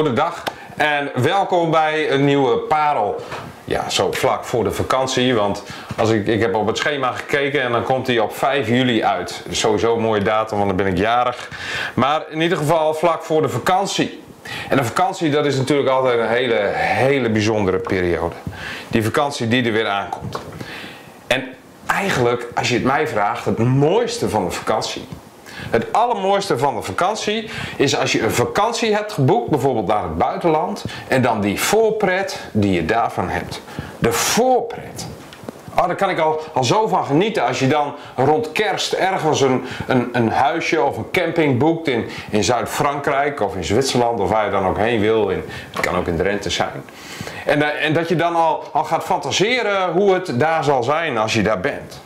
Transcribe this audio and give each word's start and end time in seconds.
Goedendag 0.00 0.42
en 0.76 1.10
welkom 1.14 1.70
bij 1.70 2.10
een 2.10 2.24
nieuwe 2.24 2.56
parel. 2.56 3.20
Ja, 3.64 3.90
zo 3.90 4.12
vlak 4.12 4.44
voor 4.44 4.64
de 4.64 4.72
vakantie, 4.72 5.34
want 5.34 5.62
als 5.96 6.10
ik, 6.10 6.26
ik 6.26 6.40
heb 6.40 6.54
op 6.54 6.66
het 6.66 6.76
schema 6.76 7.12
gekeken 7.12 7.62
en 7.62 7.72
dan 7.72 7.82
komt 7.82 8.06
hij 8.06 8.18
op 8.18 8.36
5 8.36 8.68
juli 8.68 9.04
uit. 9.04 9.44
Sowieso 9.50 9.94
een 9.94 10.02
mooie 10.02 10.22
datum, 10.22 10.56
want 10.56 10.68
dan 10.68 10.76
ben 10.76 10.86
ik 10.86 10.98
jarig. 10.98 11.48
Maar 11.94 12.22
in 12.30 12.40
ieder 12.40 12.58
geval 12.58 12.94
vlak 12.94 13.22
voor 13.22 13.42
de 13.42 13.48
vakantie. 13.48 14.22
En 14.68 14.78
een 14.78 14.84
vakantie, 14.84 15.30
dat 15.30 15.46
is 15.46 15.56
natuurlijk 15.56 15.88
altijd 15.88 16.18
een 16.18 16.28
hele, 16.28 16.70
hele 16.74 17.30
bijzondere 17.30 17.78
periode. 17.78 18.34
Die 18.88 19.04
vakantie 19.04 19.48
die 19.48 19.64
er 19.64 19.72
weer 19.72 19.88
aankomt. 19.88 20.38
En 21.26 21.44
eigenlijk, 21.86 22.46
als 22.54 22.68
je 22.68 22.74
het 22.74 22.84
mij 22.84 23.08
vraagt, 23.08 23.44
het 23.44 23.58
mooiste 23.58 24.28
van 24.28 24.44
de 24.44 24.50
vakantie 24.50 25.06
het 25.70 25.92
allermooiste 25.92 26.58
van 26.58 26.74
de 26.74 26.82
vakantie 26.82 27.50
is 27.76 27.96
als 27.98 28.12
je 28.12 28.22
een 28.22 28.30
vakantie 28.30 28.94
hebt 28.94 29.12
geboekt, 29.12 29.50
bijvoorbeeld 29.50 29.86
naar 29.86 30.02
het 30.02 30.18
buitenland, 30.18 30.84
en 31.08 31.22
dan 31.22 31.40
die 31.40 31.60
voorpret 31.60 32.40
die 32.52 32.72
je 32.72 32.84
daarvan 32.84 33.28
hebt. 33.28 33.62
De 33.98 34.12
voorpret. 34.12 35.06
Oh, 35.76 35.86
daar 35.86 35.96
kan 35.96 36.10
ik 36.10 36.18
al, 36.18 36.40
al 36.52 36.64
zo 36.64 36.86
van 36.86 37.04
genieten. 37.04 37.46
Als 37.46 37.58
je 37.58 37.66
dan 37.66 37.94
rond 38.16 38.52
kerst 38.52 38.92
ergens 38.92 39.40
een, 39.40 39.64
een, 39.86 40.08
een 40.12 40.30
huisje 40.30 40.82
of 40.82 40.96
een 40.96 41.10
camping 41.10 41.58
boekt 41.58 41.88
in, 41.88 42.08
in 42.30 42.44
Zuid-Frankrijk 42.44 43.40
of 43.40 43.56
in 43.56 43.64
Zwitserland 43.64 44.20
of 44.20 44.30
waar 44.30 44.44
je 44.44 44.50
dan 44.50 44.66
ook 44.66 44.78
heen 44.78 45.00
wil. 45.00 45.28
In, 45.28 45.44
het 45.70 45.80
kan 45.80 45.96
ook 45.96 46.06
in 46.06 46.16
Drenthe 46.16 46.50
zijn. 46.50 46.82
En, 47.46 47.62
eh, 47.62 47.84
en 47.86 47.92
dat 47.92 48.08
je 48.08 48.16
dan 48.16 48.36
al, 48.36 48.64
al 48.72 48.84
gaat 48.84 49.04
fantaseren 49.04 49.92
hoe 49.92 50.14
het 50.14 50.40
daar 50.40 50.64
zal 50.64 50.82
zijn 50.82 51.18
als 51.18 51.34
je 51.34 51.42
daar 51.42 51.60
bent. 51.60 52.00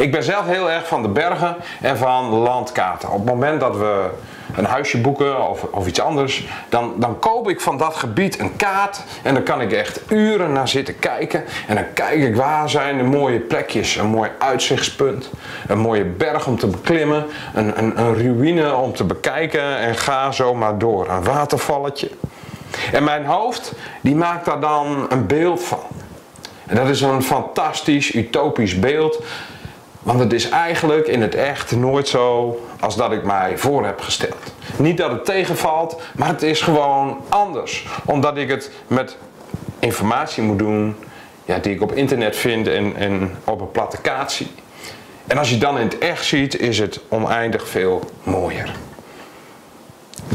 Ik 0.00 0.10
ben 0.10 0.22
zelf 0.22 0.46
heel 0.46 0.70
erg 0.70 0.86
van 0.86 1.02
de 1.02 1.08
bergen 1.08 1.56
en 1.80 1.96
van 1.96 2.24
landkaarten. 2.24 3.08
Op 3.08 3.14
het 3.14 3.24
moment 3.24 3.60
dat 3.60 3.76
we 3.76 4.08
een 4.56 4.64
huisje 4.64 5.00
boeken 5.00 5.48
of, 5.48 5.62
of 5.62 5.86
iets 5.86 6.00
anders, 6.00 6.46
dan, 6.68 6.92
dan 6.96 7.18
koop 7.18 7.50
ik 7.50 7.60
van 7.60 7.78
dat 7.78 7.96
gebied 7.96 8.38
een 8.38 8.56
kaart 8.56 9.02
en 9.22 9.34
dan 9.34 9.42
kan 9.42 9.60
ik 9.60 9.72
echt 9.72 10.00
uren 10.08 10.52
naar 10.52 10.68
zitten 10.68 10.98
kijken. 10.98 11.44
En 11.66 11.74
dan 11.74 11.84
kijk 11.94 12.20
ik 12.20 12.36
waar 12.36 12.70
zijn 12.70 12.96
de 12.96 13.02
mooie 13.02 13.38
plekjes, 13.38 13.96
een 13.96 14.06
mooi 14.06 14.30
uitzichtspunt, 14.38 15.30
een 15.66 15.78
mooie 15.78 16.04
berg 16.04 16.46
om 16.46 16.58
te 16.58 16.66
beklimmen, 16.66 17.26
een, 17.54 17.78
een, 17.78 18.00
een 18.00 18.14
ruïne 18.14 18.74
om 18.74 18.92
te 18.92 19.04
bekijken 19.04 19.76
en 19.76 19.94
ga 19.94 20.32
zo 20.32 20.54
maar 20.54 20.78
door. 20.78 21.10
Een 21.10 21.24
watervalletje. 21.24 22.10
En 22.92 23.04
mijn 23.04 23.24
hoofd, 23.24 23.72
die 24.00 24.14
maakt 24.14 24.44
daar 24.44 24.60
dan 24.60 25.06
een 25.08 25.26
beeld 25.26 25.62
van. 25.62 25.82
En 26.66 26.76
dat 26.76 26.88
is 26.88 27.00
een 27.00 27.22
fantastisch, 27.22 28.14
utopisch 28.14 28.78
beeld 28.78 29.22
want 30.02 30.20
het 30.20 30.32
is 30.32 30.48
eigenlijk 30.48 31.06
in 31.06 31.22
het 31.22 31.34
echt 31.34 31.76
nooit 31.76 32.08
zo 32.08 32.56
als 32.80 32.96
dat 32.96 33.12
ik 33.12 33.24
mij 33.24 33.58
voor 33.58 33.84
heb 33.84 34.00
gesteld. 34.00 34.54
Niet 34.76 34.96
dat 34.96 35.10
het 35.10 35.24
tegenvalt, 35.24 36.00
maar 36.16 36.28
het 36.28 36.42
is 36.42 36.60
gewoon 36.60 37.24
anders. 37.28 37.86
Omdat 38.04 38.36
ik 38.36 38.48
het 38.48 38.70
met 38.86 39.16
informatie 39.78 40.42
moet 40.42 40.58
doen 40.58 40.96
ja, 41.44 41.58
die 41.58 41.74
ik 41.74 41.82
op 41.82 41.92
internet 41.92 42.36
vind 42.36 42.68
en, 42.68 42.96
en 42.96 43.36
op 43.44 43.60
een 43.60 43.70
platte 43.70 44.00
kaart 44.00 44.32
zie. 44.32 44.50
En 45.26 45.38
als 45.38 45.50
je 45.50 45.58
dan 45.58 45.78
in 45.78 45.84
het 45.84 45.98
echt 45.98 46.24
ziet, 46.24 46.58
is 46.58 46.78
het 46.78 47.00
oneindig 47.08 47.68
veel 47.68 48.10
mooier. 48.22 48.72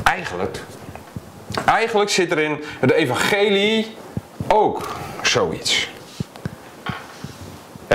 Eigenlijk, 0.04 0.60
eigenlijk 1.66 2.10
zit 2.10 2.32
er 2.32 2.40
in 2.40 2.64
het 2.80 2.92
evangelie 2.92 3.96
ook 4.48 4.96
zoiets. 5.22 5.90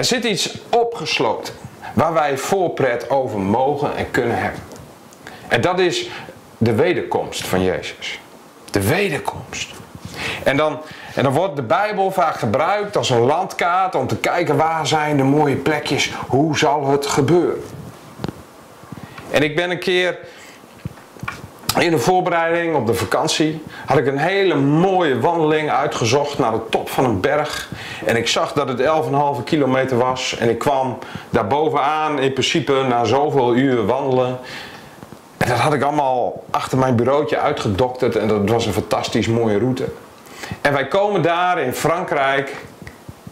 Er 0.00 0.06
zit 0.06 0.24
iets 0.24 0.58
opgesloten 0.70 1.54
waar 1.94 2.12
wij 2.12 2.38
voorpret 2.38 3.10
over 3.10 3.38
mogen 3.38 3.96
en 3.96 4.10
kunnen 4.10 4.38
hebben. 4.38 4.60
En 5.48 5.60
dat 5.60 5.78
is 5.78 6.08
de 6.58 6.74
wederkomst 6.74 7.46
van 7.46 7.62
Jezus. 7.62 8.20
De 8.70 8.88
wederkomst. 8.88 9.70
En 10.44 10.56
dan, 10.56 10.78
en 11.14 11.22
dan 11.22 11.32
wordt 11.32 11.56
de 11.56 11.62
Bijbel 11.62 12.10
vaak 12.10 12.34
gebruikt 12.34 12.96
als 12.96 13.10
een 13.10 13.20
landkaart 13.20 13.94
om 13.94 14.06
te 14.06 14.16
kijken 14.16 14.56
waar 14.56 14.86
zijn 14.86 15.16
de 15.16 15.22
mooie 15.22 15.56
plekjes, 15.56 16.12
hoe 16.28 16.58
zal 16.58 16.86
het 16.86 17.06
gebeuren. 17.06 17.64
En 19.30 19.42
ik 19.42 19.56
ben 19.56 19.70
een 19.70 19.78
keer 19.78 20.18
in 21.78 21.90
de 21.90 21.98
voorbereiding 21.98 22.74
op 22.74 22.86
de 22.86 22.94
vakantie 22.94 23.62
had 23.86 23.98
ik 23.98 24.06
een 24.06 24.18
hele 24.18 24.54
mooie 24.54 25.20
wandeling 25.20 25.70
uitgezocht 25.70 26.38
naar 26.38 26.52
de 26.52 26.68
top 26.70 26.88
van 26.88 27.04
een 27.04 27.20
berg. 27.20 27.70
En 28.04 28.16
ik 28.16 28.28
zag 28.28 28.52
dat 28.52 28.68
het 28.68 28.80
11,5 29.38 29.44
kilometer 29.44 29.96
was. 29.96 30.36
En 30.36 30.48
ik 30.48 30.58
kwam 30.58 30.98
daar 31.30 31.46
bovenaan 31.46 32.18
in 32.18 32.32
principe 32.32 32.84
na 32.88 33.04
zoveel 33.04 33.54
uur 33.54 33.86
wandelen. 33.86 34.38
En 35.36 35.48
dat 35.48 35.58
had 35.58 35.72
ik 35.72 35.82
allemaal 35.82 36.44
achter 36.50 36.78
mijn 36.78 36.96
bureautje 36.96 37.38
uitgedokterd. 37.38 38.16
En 38.16 38.28
dat 38.28 38.48
was 38.48 38.66
een 38.66 38.72
fantastisch 38.72 39.26
mooie 39.26 39.58
route. 39.58 39.84
En 40.60 40.72
wij 40.72 40.88
komen 40.88 41.22
daar 41.22 41.60
in 41.60 41.72
Frankrijk. 41.72 42.56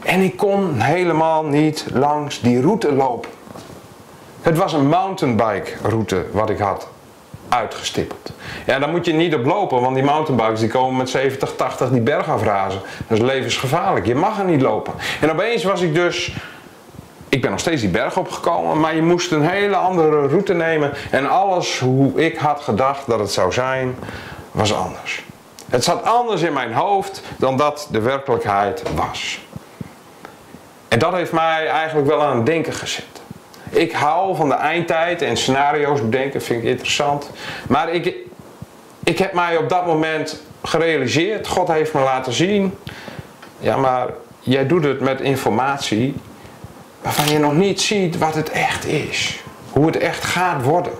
En 0.02 0.20
ik 0.20 0.36
kon 0.36 0.80
helemaal 0.80 1.44
niet 1.44 1.86
langs 1.92 2.40
die 2.40 2.60
route 2.60 2.92
lopen. 2.92 3.30
Het 4.42 4.56
was 4.56 4.72
een 4.72 4.88
mountainbike 4.88 5.72
route 5.82 6.24
wat 6.32 6.50
ik 6.50 6.58
had 6.58 6.88
uitgestippeld. 7.48 8.32
Ja, 8.66 8.78
dan 8.78 8.90
moet 8.90 9.04
je 9.04 9.12
niet 9.12 9.34
op 9.34 9.44
lopen, 9.44 9.80
want 9.80 9.94
die 9.94 10.04
mountainbikes 10.04 10.60
die 10.60 10.68
komen 10.68 10.96
met 10.96 11.10
70, 11.10 11.56
80 11.56 11.90
die 11.90 12.00
berg 12.00 12.28
afrazen. 12.28 12.80
Dat 13.06 13.18
is 13.18 13.24
levensgevaarlijk. 13.24 14.06
Je 14.06 14.14
mag 14.14 14.38
er 14.38 14.44
niet 14.44 14.60
lopen. 14.60 14.92
En 15.20 15.30
opeens 15.30 15.64
was 15.64 15.80
ik 15.80 15.94
dus 15.94 16.32
ik 17.28 17.40
ben 17.42 17.50
nog 17.50 17.60
steeds 17.60 17.80
die 17.80 17.90
berg 17.90 18.16
opgekomen, 18.16 18.80
maar 18.80 18.94
je 18.94 19.02
moest 19.02 19.32
een 19.32 19.48
hele 19.48 19.76
andere 19.76 20.26
route 20.26 20.54
nemen. 20.54 20.92
En 21.10 21.28
alles 21.30 21.78
hoe 21.78 22.24
ik 22.24 22.36
had 22.36 22.60
gedacht 22.60 23.06
dat 23.06 23.18
het 23.18 23.30
zou 23.30 23.52
zijn, 23.52 23.96
was 24.50 24.74
anders. 24.74 25.24
Het 25.68 25.84
zat 25.84 26.02
anders 26.04 26.42
in 26.42 26.52
mijn 26.52 26.72
hoofd 26.72 27.22
dan 27.36 27.56
dat 27.56 27.88
de 27.90 28.00
werkelijkheid 28.00 28.82
was. 28.94 29.40
En 30.88 30.98
dat 30.98 31.12
heeft 31.12 31.32
mij 31.32 31.68
eigenlijk 31.68 32.08
wel 32.08 32.22
aan 32.22 32.36
het 32.36 32.46
denken 32.46 32.72
gezet. 32.72 33.17
Ik 33.70 33.92
hou 33.92 34.36
van 34.36 34.48
de 34.48 34.54
eindtijd 34.54 35.22
en 35.22 35.36
scenario's 35.36 36.00
bedenken, 36.00 36.42
vind 36.42 36.62
ik 36.62 36.68
interessant. 36.68 37.30
Maar 37.68 37.92
ik, 37.92 38.14
ik 39.04 39.18
heb 39.18 39.32
mij 39.32 39.56
op 39.56 39.68
dat 39.68 39.86
moment 39.86 40.42
gerealiseerd, 40.62 41.46
God 41.46 41.68
heeft 41.68 41.92
me 41.92 42.00
laten 42.00 42.32
zien. 42.32 42.74
Ja, 43.58 43.76
maar 43.76 44.08
jij 44.40 44.66
doet 44.66 44.84
het 44.84 45.00
met 45.00 45.20
informatie 45.20 46.14
waarvan 47.02 47.28
je 47.28 47.38
nog 47.38 47.54
niet 47.54 47.80
ziet 47.80 48.18
wat 48.18 48.34
het 48.34 48.50
echt 48.50 48.86
is. 48.86 49.42
Hoe 49.70 49.86
het 49.86 49.96
echt 49.96 50.24
gaat 50.24 50.62
worden. 50.62 50.92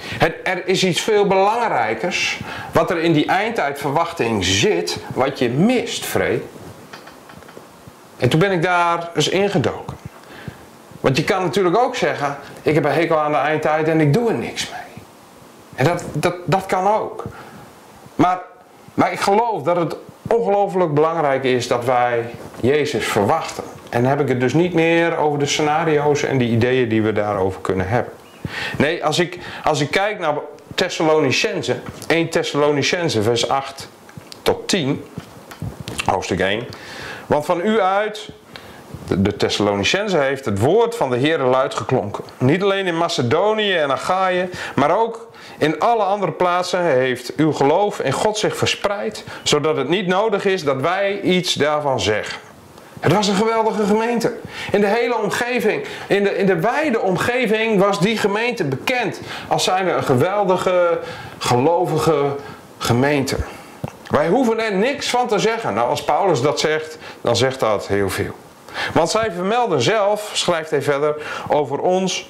Het, 0.00 0.34
er 0.42 0.68
is 0.68 0.84
iets 0.84 1.00
veel 1.00 1.26
belangrijkers 1.26 2.40
wat 2.72 2.90
er 2.90 2.98
in 2.98 3.12
die 3.12 3.26
eindtijdverwachting 3.26 4.44
zit, 4.44 4.98
wat 5.14 5.38
je 5.38 5.48
mist, 5.50 6.04
Free. 6.04 6.42
En 8.16 8.28
toen 8.28 8.40
ben 8.40 8.52
ik 8.52 8.62
daar 8.62 9.10
eens 9.14 9.28
ingedoken. 9.28 9.93
Want 11.04 11.16
je 11.16 11.24
kan 11.24 11.42
natuurlijk 11.42 11.76
ook 11.76 11.96
zeggen, 11.96 12.36
ik 12.62 12.74
heb 12.74 12.84
een 12.84 12.92
hekel 12.92 13.18
aan 13.18 13.32
de 13.32 13.38
eindtijd 13.38 13.88
en 13.88 14.00
ik 14.00 14.12
doe 14.12 14.28
er 14.28 14.34
niks 14.34 14.70
mee. 14.70 15.04
En 15.74 15.84
dat, 15.84 16.04
dat, 16.12 16.34
dat 16.44 16.66
kan 16.66 16.86
ook. 16.86 17.24
Maar, 18.14 18.40
maar 18.94 19.12
ik 19.12 19.20
geloof 19.20 19.62
dat 19.62 19.76
het 19.76 19.96
ongelooflijk 20.28 20.94
belangrijk 20.94 21.44
is 21.44 21.68
dat 21.68 21.84
wij 21.84 22.24
Jezus 22.60 23.06
verwachten. 23.06 23.64
En 23.90 24.00
dan 24.00 24.10
heb 24.10 24.20
ik 24.20 24.28
het 24.28 24.40
dus 24.40 24.52
niet 24.52 24.74
meer 24.74 25.16
over 25.16 25.38
de 25.38 25.46
scenario's 25.46 26.22
en 26.22 26.38
die 26.38 26.50
ideeën 26.50 26.88
die 26.88 27.02
we 27.02 27.12
daarover 27.12 27.60
kunnen 27.60 27.88
hebben. 27.88 28.12
Nee, 28.78 29.04
als 29.04 29.18
ik, 29.18 29.38
als 29.64 29.80
ik 29.80 29.90
kijk 29.90 30.18
naar 30.18 30.34
Thessalonicense, 30.74 31.76
1 32.06 32.28
Thessalonicense 32.28 33.22
vers 33.22 33.48
8 33.48 33.88
tot 34.42 34.68
10, 34.68 35.04
hoofdstuk 36.04 36.40
1. 36.40 36.66
Want 37.26 37.44
van 37.44 37.60
u 37.60 37.80
uit 37.80 38.30
de 39.06 39.36
Thessalonicense 39.36 40.18
heeft 40.18 40.44
het 40.44 40.58
woord 40.58 40.96
van 40.96 41.10
de 41.10 41.16
Heer 41.16 41.38
luid 41.38 41.74
geklonken. 41.74 42.24
Niet 42.38 42.62
alleen 42.62 42.86
in 42.86 42.96
Macedonië 42.96 43.74
en 43.74 43.90
Achaïe, 43.90 44.48
maar 44.74 44.98
ook 44.98 45.28
in 45.58 45.80
alle 45.80 46.02
andere 46.02 46.32
plaatsen 46.32 46.82
heeft 46.82 47.34
uw 47.36 47.52
geloof 47.52 48.00
in 48.00 48.12
God 48.12 48.38
zich 48.38 48.56
verspreid, 48.56 49.24
zodat 49.42 49.76
het 49.76 49.88
niet 49.88 50.06
nodig 50.06 50.44
is 50.44 50.64
dat 50.64 50.80
wij 50.80 51.20
iets 51.20 51.54
daarvan 51.54 52.00
zeggen. 52.00 52.38
Het 53.00 53.12
was 53.12 53.28
een 53.28 53.34
geweldige 53.34 53.84
gemeente. 53.86 54.32
In 54.72 54.80
de 54.80 54.86
hele 54.86 55.18
omgeving, 55.18 55.84
in 56.06 56.22
de, 56.22 56.36
in 56.36 56.46
de 56.46 56.60
wijde 56.60 57.00
omgeving 57.00 57.78
was 57.80 58.00
die 58.00 58.18
gemeente 58.18 58.64
bekend 58.64 59.20
als 59.48 59.64
zijnde 59.64 59.90
een 59.90 60.04
geweldige, 60.04 61.00
gelovige 61.38 62.36
gemeente. 62.78 63.36
Wij 64.06 64.28
hoeven 64.28 64.60
er 64.60 64.74
niks 64.74 65.10
van 65.10 65.28
te 65.28 65.38
zeggen. 65.38 65.74
Nou, 65.74 65.88
als 65.88 66.04
Paulus 66.04 66.42
dat 66.42 66.60
zegt, 66.60 66.98
dan 67.20 67.36
zegt 67.36 67.60
dat 67.60 67.86
heel 67.86 68.10
veel. 68.10 68.34
Want 68.92 69.10
zij 69.10 69.32
vermelden 69.32 69.82
zelf, 69.82 70.30
schrijft 70.32 70.70
hij 70.70 70.82
verder, 70.82 71.16
over 71.48 71.78
ons 71.78 72.28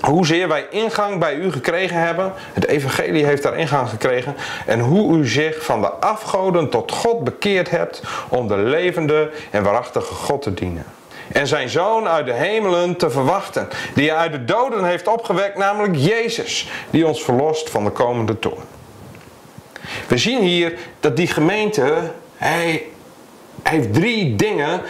hoezeer 0.00 0.48
wij 0.48 0.66
ingang 0.70 1.18
bij 1.18 1.34
u 1.34 1.52
gekregen 1.52 1.96
hebben. 1.96 2.32
Het 2.52 2.66
evangelie 2.66 3.24
heeft 3.24 3.42
daar 3.42 3.56
ingang 3.56 3.88
gekregen. 3.88 4.36
En 4.66 4.80
hoe 4.80 5.18
u 5.18 5.26
zich 5.26 5.64
van 5.64 5.80
de 5.80 5.90
afgoden 5.90 6.70
tot 6.70 6.92
God 6.92 7.24
bekeerd 7.24 7.70
hebt 7.70 8.02
om 8.28 8.48
de 8.48 8.56
levende 8.56 9.30
en 9.50 9.62
waarachtige 9.62 10.14
God 10.14 10.42
te 10.42 10.54
dienen. 10.54 10.84
En 11.32 11.46
zijn 11.46 11.68
zoon 11.68 12.08
uit 12.08 12.26
de 12.26 12.32
hemelen 12.32 12.96
te 12.96 13.10
verwachten, 13.10 13.68
die 13.94 14.08
hij 14.08 14.18
uit 14.18 14.32
de 14.32 14.44
doden 14.44 14.84
heeft 14.84 15.08
opgewekt, 15.08 15.56
namelijk 15.56 15.96
Jezus, 15.96 16.70
die 16.90 17.06
ons 17.06 17.24
verlost 17.24 17.70
van 17.70 17.84
de 17.84 17.90
komende 17.90 18.38
toorn. 18.38 18.64
We 20.08 20.18
zien 20.18 20.42
hier 20.42 20.74
dat 21.00 21.16
die 21.16 21.26
gemeente, 21.26 22.10
hij 22.36 22.82
heeft 23.62 23.94
drie 23.94 24.36
dingen 24.36 24.80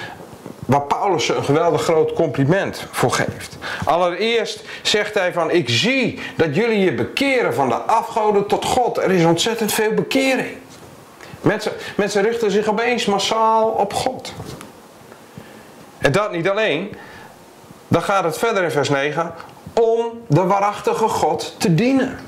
waar 0.70 0.82
Paulus 0.82 1.28
een 1.28 1.44
geweldig 1.44 1.82
groot 1.82 2.12
compliment 2.12 2.86
voor 2.90 3.12
geeft. 3.12 3.58
Allereerst 3.84 4.62
zegt 4.82 5.14
hij 5.14 5.32
van, 5.32 5.50
ik 5.50 5.68
zie 5.68 6.20
dat 6.36 6.54
jullie 6.54 6.78
je 6.78 6.94
bekeren 6.94 7.54
van 7.54 7.68
de 7.68 7.74
afgoden 7.74 8.46
tot 8.46 8.64
God. 8.64 8.98
Er 8.98 9.10
is 9.10 9.24
ontzettend 9.24 9.72
veel 9.72 9.92
bekering. 9.92 10.56
Mensen, 11.40 11.72
mensen 11.96 12.22
richten 12.22 12.50
zich 12.50 12.68
opeens 12.68 13.04
massaal 13.04 13.68
op 13.68 13.94
God. 13.94 14.32
En 15.98 16.12
dat 16.12 16.32
niet 16.32 16.48
alleen. 16.48 16.96
Dan 17.88 18.02
gaat 18.02 18.24
het 18.24 18.38
verder 18.38 18.62
in 18.62 18.70
vers 18.70 18.88
9 18.88 19.34
om 19.80 20.22
de 20.26 20.44
waarachtige 20.44 21.08
God 21.08 21.54
te 21.58 21.74
dienen. 21.74 22.18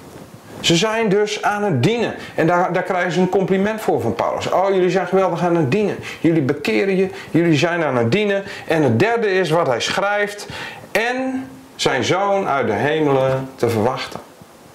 Ze 0.62 0.76
zijn 0.76 1.09
dus 1.09 1.43
aan 1.43 1.62
het 1.62 1.82
dienen. 1.82 2.14
En 2.35 2.47
daar, 2.47 2.73
daar 2.73 2.82
krijgen 2.82 3.12
ze 3.12 3.20
een 3.20 3.29
compliment 3.29 3.81
voor 3.81 4.00
van 4.00 4.14
Paulus. 4.14 4.50
Oh, 4.50 4.75
jullie 4.75 4.91
zijn 4.91 5.06
geweldig 5.06 5.43
aan 5.43 5.56
het 5.56 5.70
dienen. 5.70 5.97
Jullie 6.20 6.43
bekeren 6.43 6.97
je. 6.97 7.09
Jullie 7.31 7.56
zijn 7.56 7.85
aan 7.85 7.97
het 7.97 8.12
dienen. 8.12 8.43
En 8.67 8.82
het 8.82 8.99
derde 8.99 9.32
is 9.32 9.50
wat 9.50 9.67
hij 9.67 9.81
schrijft. 9.81 10.47
En 10.93 11.49
zijn 11.76 12.05
zoon 12.05 12.49
uit 12.49 12.67
de 12.67 12.73
hemelen 12.73 13.49
te 13.55 13.69
verwachten. 13.69 14.20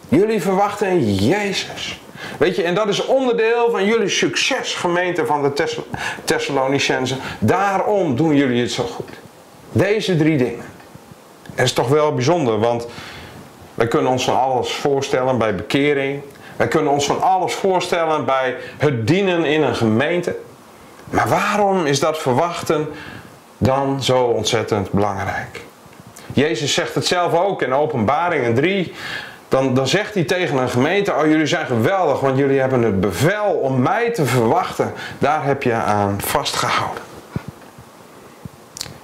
Jullie 0.10 0.42
verwachten 0.42 1.16
Jezus. 1.16 2.02
Weet 2.38 2.56
je, 2.56 2.64
en 2.64 2.76
dat 2.76 2.88
is 2.88 3.06
onderdeel 3.06 3.72
van 3.72 3.86
jullie 3.86 4.10
succes, 4.10 4.76
gemeente 4.76 5.26
van 5.26 5.42
de 5.44 5.78
Thessalonicenzen. 6.24 7.18
Daarom 7.40 8.16
doen 8.16 8.36
jullie 8.36 8.62
het 8.62 8.72
zo 8.72 8.84
goed. 8.84 9.10
Deze 9.72 10.18
drie 10.18 10.38
dingen. 10.38 10.66
Dat 11.56 11.66
is 11.66 11.74
toch 11.74 11.88
wel 11.88 12.14
bijzonder, 12.14 12.60
want 12.60 12.88
wij 13.78 13.88
kunnen 13.88 14.12
ons 14.12 14.24
van 14.24 14.40
alles 14.40 14.74
voorstellen 14.74 15.38
bij 15.38 15.56
bekering. 15.56 16.22
Wij 16.56 16.68
kunnen 16.68 16.92
ons 16.92 17.06
van 17.06 17.22
alles 17.22 17.54
voorstellen 17.54 18.26
bij 18.26 18.56
het 18.78 19.08
dienen 19.08 19.46
in 19.46 19.64
een 19.64 19.76
gemeente. 19.76 20.36
Maar 21.10 21.28
waarom 21.28 21.86
is 21.86 22.00
dat 22.00 22.18
verwachten 22.18 22.88
dan 23.58 24.04
zo 24.04 24.24
ontzettend 24.24 24.92
belangrijk? 24.92 25.62
Jezus 26.34 26.74
zegt 26.74 26.96
het 26.96 27.06
zelf 27.06 27.34
ook 27.34 27.62
in 27.62 27.74
Openbaringen 27.74 28.54
3. 28.54 28.94
Dan, 29.48 29.74
dan 29.74 29.88
zegt 29.88 30.14
hij 30.14 30.24
tegen 30.24 30.58
een 30.58 30.70
gemeente: 30.70 31.14
Oh, 31.14 31.26
jullie 31.26 31.46
zijn 31.46 31.66
geweldig, 31.66 32.20
want 32.20 32.38
jullie 32.38 32.60
hebben 32.60 32.84
het 32.84 33.00
bevel 33.00 33.52
om 33.52 33.82
mij 33.82 34.12
te 34.12 34.26
verwachten. 34.26 34.94
Daar 35.18 35.44
heb 35.44 35.64
je 35.64 35.74
aan 35.74 36.22
vastgehouden. 36.22 37.04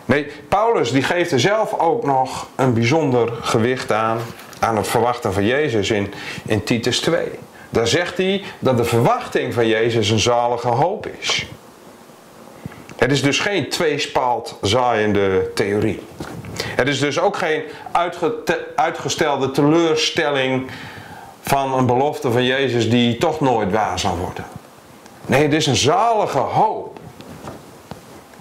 Nee, 0.06 0.28
Paulus 0.48 0.92
die 0.92 1.04
geeft 1.04 1.32
er 1.32 1.40
zelf 1.40 1.80
ook 1.80 2.06
nog 2.06 2.48
een 2.56 2.74
bijzonder 2.74 3.34
gewicht 3.42 3.92
aan 3.92 4.20
aan 4.64 4.78
het 4.78 4.88
verwachten 4.88 5.34
van 5.34 5.46
Jezus 5.46 5.92
in, 5.92 6.14
in 6.46 6.64
Titus 6.64 7.00
2. 7.00 7.28
Daar 7.70 7.88
zegt 7.88 8.18
hij 8.18 8.44
dat 8.60 8.78
de 8.78 8.86
verwachting 8.86 9.54
van 9.54 9.68
Jezus 9.68 10.10
een 10.10 10.20
zalige 10.20 10.68
hoop 10.68 11.08
is. 11.20 11.46
Het 12.96 13.12
is 13.12 13.22
dus 13.22 13.40
geen 13.40 13.70
tweespalt 13.70 14.58
zaaiende 14.62 15.52
theorie. 15.54 16.00
Het 16.66 16.88
is 16.88 17.00
dus 17.00 17.20
ook 17.20 17.38
geen 17.38 17.64
uitgestelde 18.76 19.52
teleurstelling 19.52 20.72
van 21.42 21.74
een 21.74 21.86
belofte 21.86 22.32
van 22.32 22.44
Jezus 22.44 22.90
die 22.90 23.18
toch 23.18 23.40
nooit 23.40 23.72
waar 23.72 24.00
zal 24.00 24.18
worden. 24.18 24.46
Nee, 25.26 25.44
het 25.44 25.54
is 25.54 25.66
een 25.66 25.76
zalige 25.76 26.38
hoop 26.38 26.83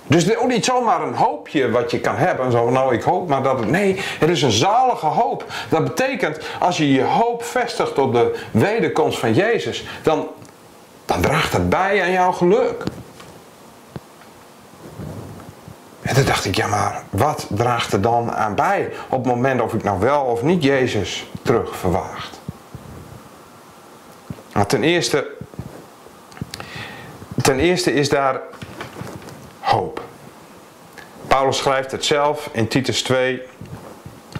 dus 0.07 0.37
ook 0.37 0.49
niet 0.49 0.65
zomaar 0.65 1.03
een 1.03 1.15
hoopje 1.15 1.71
wat 1.71 1.91
je 1.91 2.01
kan 2.01 2.17
hebben. 2.17 2.53
Zo, 2.53 2.71
nou, 2.71 2.95
ik 2.95 3.03
hoop 3.03 3.29
maar 3.29 3.43
dat 3.43 3.59
het. 3.59 3.69
Nee, 3.69 4.01
het 4.19 4.29
is 4.29 4.43
een 4.43 4.51
zalige 4.51 5.07
hoop. 5.07 5.45
Dat 5.69 5.85
betekent, 5.85 6.39
als 6.61 6.77
je 6.77 6.93
je 6.93 7.03
hoop 7.03 7.45
vestigt 7.45 7.99
op 7.99 8.13
de 8.13 8.41
wederkomst 8.51 9.19
van 9.19 9.35
Jezus, 9.35 9.87
dan, 10.03 10.29
dan 11.05 11.21
draagt 11.21 11.53
het 11.53 11.69
bij 11.69 12.03
aan 12.03 12.13
jouw 12.13 12.33
geluk. 12.33 12.85
En 16.03 16.15
toen 16.15 16.25
dacht 16.25 16.45
ik, 16.45 16.57
ja, 16.57 16.67
maar 16.67 17.03
wat 17.11 17.47
draagt 17.51 17.93
er 17.93 18.01
dan 18.01 18.33
aan 18.33 18.55
bij 18.55 18.91
op 19.09 19.25
het 19.25 19.35
moment 19.35 19.61
of 19.61 19.75
ik 19.75 19.83
nou 19.83 20.01
wel 20.01 20.23
of 20.23 20.43
niet 20.43 20.63
Jezus 20.63 21.31
terug 21.43 21.77
verwacht? 21.77 22.41
Nou, 24.53 24.67
ten 24.67 24.83
eerste, 24.83 25.27
ten 27.43 27.59
eerste 27.59 27.93
is 27.95 28.09
daar. 28.09 28.41
Paulus 31.33 31.57
schrijft 31.57 31.91
het 31.91 32.05
zelf 32.05 32.49
in 32.53 32.69
Titus 32.69 33.03
2. 33.03 33.43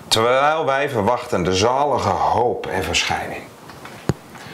Terwijl 0.09 0.65
wij 0.65 0.89
verwachten 0.89 1.43
de 1.43 1.55
zalige 1.55 2.09
hoop 2.09 2.67
en 2.67 2.85
verschijning. 2.85 3.41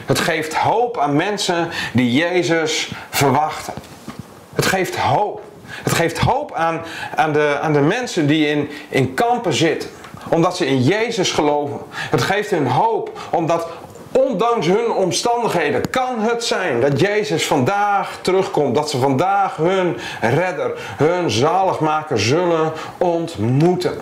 Het 0.05 0.19
geeft 0.19 0.53
hoop 0.53 0.97
aan 0.97 1.15
mensen 1.15 1.69
die 1.93 2.11
Jezus 2.11 2.91
verwachten. 3.09 3.73
Het 4.53 4.65
geeft 4.65 4.95
hoop. 4.95 5.41
Het 5.65 5.93
geeft 5.93 6.17
hoop 6.17 6.53
aan, 6.53 6.81
aan, 7.15 7.33
de, 7.33 7.57
aan 7.61 7.73
de 7.73 7.81
mensen 7.81 8.27
die 8.27 8.47
in, 8.47 8.69
in 8.89 9.13
kampen 9.13 9.53
zitten. 9.53 9.89
Omdat 10.29 10.57
ze 10.57 10.65
in 10.65 10.81
Jezus 10.81 11.31
geloven. 11.31 11.79
Het 11.89 12.21
geeft 12.21 12.49
hun 12.49 12.67
hoop 12.67 13.19
omdat 13.29 13.67
Ondanks 14.29 14.67
hun 14.67 14.91
omstandigheden 14.91 15.89
kan 15.89 16.19
het 16.19 16.43
zijn 16.43 16.81
dat 16.81 16.99
Jezus 16.99 17.45
vandaag 17.45 18.19
terugkomt. 18.21 18.75
Dat 18.75 18.89
ze 18.89 18.97
vandaag 18.97 19.55
hun 19.55 19.97
redder, 20.21 20.71
hun 20.97 21.31
zaligmaker 21.31 22.19
zullen 22.19 22.71
ontmoeten. 22.97 23.97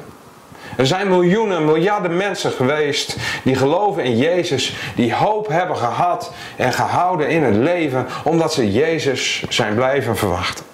Er 0.78 0.88
zijn 0.88 1.08
miljoenen, 1.08 1.66
miljarden 1.66 2.18
mensen 2.18 2.52
geweest 2.52 3.18
die 3.44 3.56
geloven 3.56 4.04
in 4.04 4.18
Jezus, 4.18 4.76
die 4.96 5.14
hoop 5.14 5.48
hebben 5.48 5.78
gehad 5.78 6.32
en 6.56 6.74
gehouden 6.74 7.30
in 7.30 7.44
het 7.44 7.56
leven, 7.56 8.08
omdat 8.24 8.54
ze 8.54 8.72
Jezus 8.72 9.44
zijn 9.50 9.76
blijven 9.76 10.18
verwachten. 10.18 10.66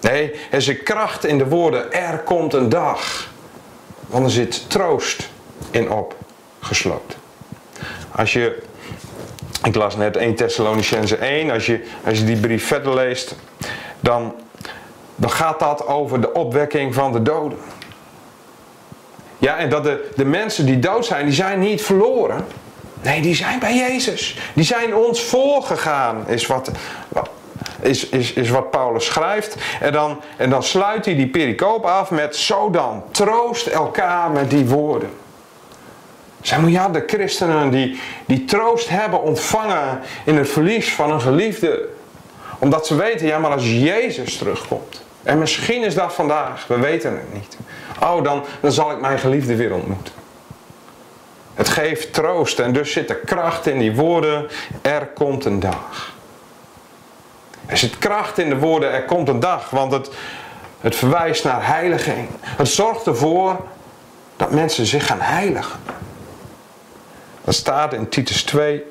Nee, 0.00 0.34
er 0.50 0.62
zit 0.62 0.82
kracht 0.82 1.24
in 1.24 1.38
de 1.38 1.48
woorden, 1.48 1.92
er 1.92 2.18
komt 2.18 2.54
een 2.54 2.68
dag. 2.68 3.28
Want 4.06 4.24
er 4.24 4.30
zit 4.30 4.70
troost 4.70 5.28
in 5.70 5.90
opgesloten. 5.90 7.27
Als 8.18 8.32
je, 8.32 8.58
ik 9.64 9.74
las 9.74 9.96
net 9.96 10.16
1 10.16 10.34
Thessalonicense 10.34 11.16
1, 11.16 11.50
als 11.50 11.66
je, 11.66 11.80
als 12.04 12.18
je 12.18 12.24
die 12.24 12.36
brief 12.36 12.66
verder 12.66 12.94
leest, 12.94 13.34
dan, 14.00 14.34
dan 15.14 15.30
gaat 15.30 15.58
dat 15.58 15.86
over 15.86 16.20
de 16.20 16.32
opwekking 16.32 16.94
van 16.94 17.12
de 17.12 17.22
doden. 17.22 17.58
Ja, 19.38 19.56
en 19.56 19.70
dat 19.70 19.84
de, 19.84 20.10
de 20.16 20.24
mensen 20.24 20.66
die 20.66 20.78
dood 20.78 21.06
zijn, 21.06 21.24
die 21.24 21.34
zijn 21.34 21.58
niet 21.58 21.82
verloren. 21.82 22.46
Nee, 23.02 23.20
die 23.20 23.34
zijn 23.34 23.58
bij 23.58 23.76
Jezus. 23.76 24.38
Die 24.54 24.64
zijn 24.64 24.94
ons 24.94 25.22
voorgegaan, 25.22 26.28
is 26.28 26.46
wat, 26.46 26.70
is, 27.80 28.08
is, 28.08 28.32
is 28.32 28.50
wat 28.50 28.70
Paulus 28.70 29.04
schrijft. 29.04 29.56
En 29.80 29.92
dan, 29.92 30.20
en 30.36 30.50
dan 30.50 30.62
sluit 30.62 31.04
hij 31.04 31.16
die 31.16 31.28
pericoop 31.28 31.84
af 31.84 32.10
met: 32.10 32.36
Zo 32.36 32.70
dan, 32.70 33.02
troost 33.10 33.66
elkaar 33.66 34.30
met 34.30 34.50
die 34.50 34.66
woorden. 34.66 35.10
Zijn 36.48 36.60
miljarden 36.60 37.02
christenen 37.06 37.70
die, 37.70 38.00
die 38.26 38.44
troost 38.44 38.88
hebben 38.88 39.22
ontvangen 39.22 40.00
in 40.24 40.36
het 40.36 40.48
verlies 40.48 40.94
van 40.94 41.10
een 41.10 41.20
geliefde. 41.20 41.88
Omdat 42.58 42.86
ze 42.86 42.94
weten, 42.94 43.26
ja 43.26 43.38
maar 43.38 43.50
als 43.50 43.64
Jezus 43.64 44.36
terugkomt. 44.36 45.02
En 45.22 45.38
misschien 45.38 45.82
is 45.82 45.94
dat 45.94 46.14
vandaag, 46.14 46.66
we 46.66 46.78
weten 46.78 47.12
het 47.12 47.32
niet. 47.34 47.56
Oh, 48.02 48.24
dan, 48.24 48.44
dan 48.60 48.72
zal 48.72 48.90
ik 48.90 49.00
mijn 49.00 49.18
geliefde 49.18 49.56
weer 49.56 49.74
ontmoeten. 49.74 50.14
Het 51.54 51.68
geeft 51.68 52.12
troost 52.12 52.58
en 52.58 52.72
dus 52.72 52.92
zit 52.92 53.10
er 53.10 53.16
kracht 53.16 53.66
in 53.66 53.78
die 53.78 53.94
woorden, 53.94 54.46
er 54.82 55.06
komt 55.06 55.44
een 55.44 55.60
dag. 55.60 56.14
Er 57.66 57.76
zit 57.76 57.98
kracht 57.98 58.38
in 58.38 58.48
de 58.48 58.58
woorden, 58.58 58.92
er 58.92 59.04
komt 59.04 59.28
een 59.28 59.40
dag, 59.40 59.70
want 59.70 59.92
het, 59.92 60.10
het 60.80 60.96
verwijst 60.96 61.44
naar 61.44 61.66
heiliging. 61.66 62.28
Het 62.40 62.68
zorgt 62.68 63.06
ervoor 63.06 63.56
dat 64.36 64.50
mensen 64.50 64.86
zich 64.86 65.06
gaan 65.06 65.20
heiligen. 65.20 65.97
Dat 67.48 67.56
staat 67.56 67.92
in 67.92 68.08
Titus 68.08 68.42
2, 68.42 68.82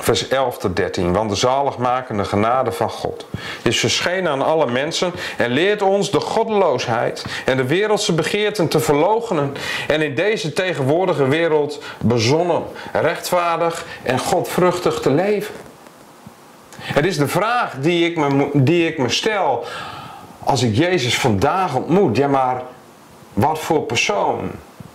vers 0.00 0.28
11 0.28 0.58
tot 0.58 0.76
13. 0.76 1.12
Want 1.12 1.30
de 1.30 1.36
zaligmakende 1.36 2.24
genade 2.24 2.72
van 2.72 2.90
God 2.90 3.26
is 3.62 3.80
verschenen 3.80 4.30
aan 4.30 4.42
alle 4.42 4.66
mensen 4.66 5.12
en 5.36 5.50
leert 5.50 5.82
ons 5.82 6.10
de 6.10 6.20
goddeloosheid 6.20 7.24
en 7.44 7.56
de 7.56 7.66
wereldse 7.66 8.12
begeerten 8.12 8.68
te 8.68 8.80
verloochenen 8.80 9.54
en 9.88 10.02
in 10.02 10.14
deze 10.14 10.52
tegenwoordige 10.52 11.28
wereld 11.28 11.82
bezonnen, 12.00 12.62
rechtvaardig 12.92 13.86
en 14.02 14.18
godvruchtig 14.18 15.00
te 15.00 15.10
leven. 15.10 15.54
Het 16.78 17.06
is 17.06 17.16
de 17.16 17.28
vraag 17.28 17.74
die 17.80 18.10
ik 18.10 18.16
me, 18.16 18.50
die 18.52 18.86
ik 18.86 18.98
me 18.98 19.08
stel 19.08 19.64
als 20.44 20.62
ik 20.62 20.76
Jezus 20.76 21.18
vandaag 21.18 21.74
ontmoet. 21.74 22.16
Ja, 22.16 22.28
maar 22.28 22.62
wat 23.32 23.58
voor 23.58 23.82
persoon 23.82 24.50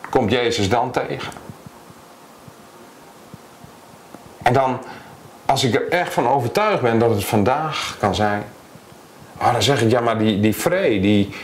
komt 0.10 0.32
Jezus 0.32 0.70
dan 0.70 0.92
tegen? 0.92 1.43
En 4.44 4.54
dan, 4.54 4.80
als 5.46 5.64
ik 5.64 5.74
er 5.74 5.90
echt 5.90 6.14
van 6.14 6.28
overtuigd 6.28 6.82
ben 6.82 7.00
dat 7.00 7.10
het 7.10 7.26
vandaag 7.26 7.96
kan 8.00 8.16
zijn, 8.16 8.44
oh, 9.40 9.52
dan 9.52 9.62
zeg 9.62 9.82
ik, 9.82 9.92
ja 9.92 10.00
maar 10.00 10.18
die, 10.18 10.40
die 10.40 10.56
vrede, 10.56 11.00
die, 11.00 11.36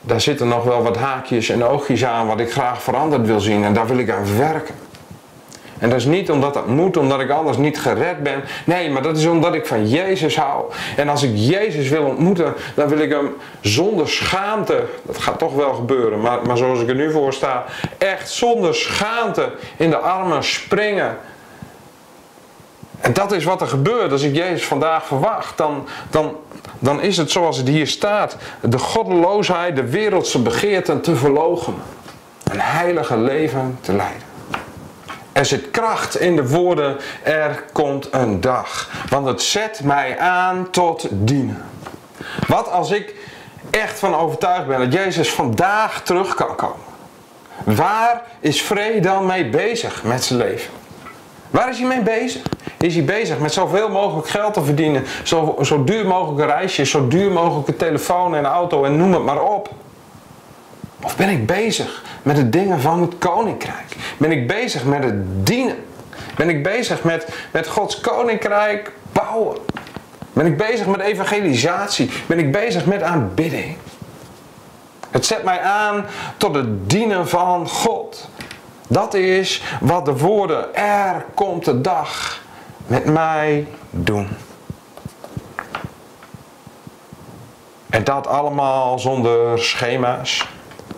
daar 0.00 0.20
zitten 0.20 0.48
nog 0.48 0.64
wel 0.64 0.82
wat 0.82 0.96
haakjes 0.96 1.48
en 1.48 1.64
oogjes 1.64 2.04
aan 2.04 2.26
wat 2.26 2.40
ik 2.40 2.52
graag 2.52 2.82
veranderd 2.82 3.26
wil 3.26 3.40
zien 3.40 3.64
en 3.64 3.74
daar 3.74 3.86
wil 3.86 3.98
ik 3.98 4.10
aan 4.10 4.36
werken. 4.36 4.74
En 5.78 5.88
dat 5.88 5.98
is 5.98 6.04
niet 6.04 6.30
omdat 6.30 6.54
dat 6.54 6.66
moet, 6.66 6.96
omdat 6.96 7.20
ik 7.20 7.30
anders 7.30 7.56
niet 7.56 7.80
gered 7.80 8.22
ben. 8.22 8.42
Nee, 8.64 8.90
maar 8.90 9.02
dat 9.02 9.16
is 9.16 9.26
omdat 9.26 9.54
ik 9.54 9.66
van 9.66 9.88
Jezus 9.88 10.36
hou. 10.36 10.64
En 10.96 11.08
als 11.08 11.22
ik 11.22 11.30
Jezus 11.34 11.88
wil 11.88 12.04
ontmoeten, 12.04 12.54
dan 12.74 12.88
wil 12.88 12.98
ik 12.98 13.10
hem 13.10 13.36
zonder 13.60 14.08
schaamte, 14.08 14.84
dat 15.02 15.18
gaat 15.18 15.38
toch 15.38 15.54
wel 15.54 15.74
gebeuren, 15.74 16.20
maar, 16.20 16.46
maar 16.46 16.56
zoals 16.56 16.80
ik 16.80 16.88
er 16.88 16.94
nu 16.94 17.10
voor 17.10 17.32
sta, 17.32 17.64
echt 17.98 18.30
zonder 18.30 18.74
schaamte 18.74 19.50
in 19.76 19.90
de 19.90 19.98
armen 19.98 20.44
springen. 20.44 21.16
En 23.08 23.14
dat 23.14 23.32
is 23.32 23.44
wat 23.44 23.60
er 23.60 23.66
gebeurt 23.66 24.12
als 24.12 24.22
ik 24.22 24.34
Jezus 24.34 24.66
vandaag 24.66 25.06
verwacht. 25.06 25.56
Dan, 25.56 25.86
dan, 26.10 26.36
dan 26.78 27.00
is 27.00 27.16
het 27.16 27.30
zoals 27.30 27.56
het 27.56 27.68
hier 27.68 27.86
staat. 27.86 28.36
De 28.60 28.78
goddeloosheid, 28.78 29.76
de 29.76 29.88
wereldse 29.88 30.42
begeerten 30.42 31.00
te 31.00 31.16
verlogen. 31.16 31.74
Een 32.44 32.60
heilige 32.60 33.16
leven 33.16 33.78
te 33.80 33.92
leiden. 33.92 34.22
Er 35.32 35.44
zit 35.44 35.70
kracht 35.70 36.20
in 36.20 36.36
de 36.36 36.48
woorden, 36.48 36.96
er 37.22 37.64
komt 37.72 38.08
een 38.10 38.40
dag. 38.40 38.90
Want 39.08 39.26
het 39.26 39.42
zet 39.42 39.80
mij 39.84 40.18
aan 40.18 40.70
tot 40.70 41.06
dienen. 41.10 41.62
Wat 42.46 42.70
als 42.70 42.90
ik 42.90 43.14
echt 43.70 43.98
van 43.98 44.14
overtuigd 44.14 44.66
ben 44.66 44.78
dat 44.78 44.92
Jezus 44.92 45.30
vandaag 45.30 46.02
terug 46.02 46.34
kan 46.34 46.54
komen? 46.56 46.86
Waar 47.64 48.22
is 48.40 48.62
vrede 48.62 49.00
dan 49.00 49.26
mee 49.26 49.48
bezig 49.48 50.02
met 50.04 50.24
zijn 50.24 50.38
leven? 50.38 50.70
Waar 51.50 51.68
is 51.68 51.78
hij 51.78 51.86
mee 51.86 52.02
bezig? 52.02 52.42
Is 52.78 52.94
hij 52.94 53.04
bezig 53.04 53.38
met 53.38 53.52
zoveel 53.52 53.88
mogelijk 53.88 54.28
geld 54.28 54.54
te 54.54 54.64
verdienen, 54.64 55.04
zo, 55.22 55.58
zo 55.62 55.84
duur 55.84 56.06
mogelijk 56.06 56.50
reisjes, 56.50 56.90
zo 56.90 57.08
duur 57.08 57.30
mogelijk 57.30 57.68
een 57.68 57.76
telefoon 57.76 58.34
en 58.34 58.44
auto 58.44 58.84
en 58.84 58.96
noem 58.96 59.12
het 59.12 59.24
maar 59.24 59.42
op? 59.42 59.70
Of 61.02 61.16
ben 61.16 61.28
ik 61.28 61.46
bezig 61.46 62.02
met 62.22 62.36
de 62.36 62.48
dingen 62.48 62.80
van 62.80 63.00
het 63.00 63.18
koninkrijk? 63.18 63.96
Ben 64.16 64.30
ik 64.30 64.46
bezig 64.46 64.84
met 64.84 65.04
het 65.04 65.46
dienen? 65.46 65.76
Ben 66.36 66.48
ik 66.48 66.62
bezig 66.62 67.02
met, 67.02 67.28
met 67.50 67.68
Gods 67.68 68.00
koninkrijk 68.00 68.92
bouwen? 69.12 69.56
Ben 70.32 70.46
ik 70.46 70.56
bezig 70.56 70.86
met 70.86 71.00
evangelisatie? 71.00 72.10
Ben 72.26 72.38
ik 72.38 72.52
bezig 72.52 72.86
met 72.86 73.02
aanbidding? 73.02 73.76
Het 75.10 75.26
zet 75.26 75.44
mij 75.44 75.60
aan 75.60 76.04
tot 76.36 76.54
het 76.54 76.90
dienen 76.90 77.28
van 77.28 77.68
God. 77.68 78.28
Dat 78.88 79.14
is 79.14 79.62
wat 79.80 80.04
de 80.04 80.16
woorden 80.16 80.74
er 80.74 81.24
komt 81.34 81.64
de 81.64 81.80
dag 81.80 82.40
met 82.88 83.04
mij 83.04 83.66
doen. 83.90 84.28
En 87.90 88.04
dat 88.04 88.26
allemaal 88.26 88.98
zonder 88.98 89.58
schema's, 89.58 90.48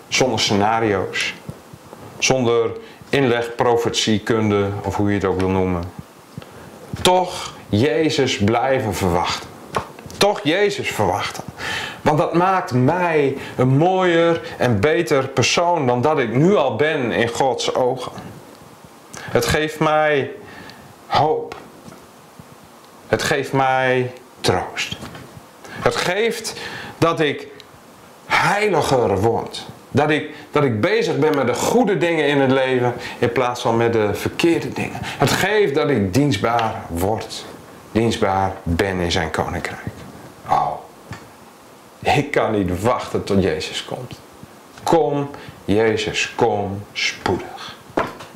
zonder 0.09 0.40
scenario's, 0.40 1.35
zonder 2.18 2.70
inleg, 3.09 3.54
profetiekunde 3.54 4.68
of 4.85 4.97
hoe 4.97 5.09
je 5.09 5.14
het 5.14 5.25
ook 5.25 5.40
wil 5.40 5.49
noemen. 5.49 5.82
Toch 7.02 7.54
Jezus 7.68 8.38
blijven 8.38 8.94
verwachten. 8.94 9.49
Toch 10.18 10.40
Jezus 10.42 10.90
verwachten. 10.90 11.44
Want 12.02 12.18
dat 12.18 12.35
maakt 12.35 12.73
mij 12.73 13.37
een 13.56 13.76
mooier 13.76 14.54
en 14.59 14.80
beter 14.80 15.28
persoon 15.28 15.87
dan 15.87 16.00
dat 16.00 16.18
ik 16.18 16.35
nu 16.35 16.56
al 16.56 16.76
ben 16.76 17.12
in 17.12 17.28
Gods 17.28 17.75
ogen. 17.75 18.12
Het 19.20 19.47
geeft 19.47 19.78
mij 19.78 20.30
hoop. 21.06 21.56
Het 23.11 23.23
geeft 23.23 23.52
mij 23.52 24.12
troost. 24.40 24.97
Het 25.69 25.97
geeft 25.97 26.55
dat 26.99 27.21
ik 27.21 27.47
heiliger 28.26 29.21
word. 29.21 29.67
Dat 29.90 30.11
ik, 30.11 30.31
dat 30.50 30.64
ik 30.64 30.81
bezig 30.81 31.19
ben 31.19 31.37
met 31.37 31.47
de 31.47 31.55
goede 31.55 31.99
dingen 31.99 32.26
in 32.26 32.40
het 32.40 32.50
leven 32.50 32.95
in 33.19 33.33
plaats 33.33 33.61
van 33.61 33.76
met 33.76 33.93
de 33.93 34.14
verkeerde 34.14 34.73
dingen. 34.73 34.99
Het 35.02 35.31
geeft 35.31 35.75
dat 35.75 35.88
ik 35.88 36.14
dienstbaar 36.14 36.75
word. 36.88 37.45
Dienstbaar 37.93 38.52
ben 38.62 38.99
in 38.99 39.12
zijn 39.12 39.31
koninkrijk. 39.31 39.81
Oh, 40.49 40.73
ik 42.00 42.31
kan 42.31 42.52
niet 42.52 42.83
wachten 42.83 43.25
tot 43.25 43.43
Jezus 43.43 43.85
komt. 43.85 44.21
Kom, 44.83 45.31
Jezus, 45.64 46.33
kom 46.37 46.83
spoedig. 46.93 47.76